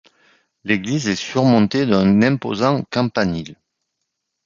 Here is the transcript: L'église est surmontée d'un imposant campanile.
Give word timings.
L'église 0.63 1.07
est 1.09 1.15
surmontée 1.15 1.85
d'un 1.85 2.23
imposant 2.23 2.81
campanile. 2.89 3.55